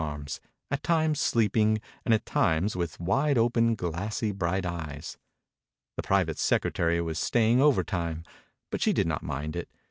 arms, 0.01 0.39
at 0.71 0.81
times 0.81 1.19
sleeping 1.19 1.79
and 2.05 2.11
at 2.11 2.25
times 2.25 2.75
with 2.75 2.99
wide 2.99 3.37
open, 3.37 3.75
glassy, 3.75 4.31
bright 4.31 4.65
eyes. 4.65 5.15
The 5.95 6.01
private 6.01 6.37
secre 6.37 6.73
tary 6.73 6.99
was 7.01 7.19
staying 7.19 7.61
overtime, 7.61 8.23
but 8.71 8.81
she 8.81 8.93
did 8.93 9.05
not 9.05 9.21
mind 9.21 9.55
it. 9.55 9.69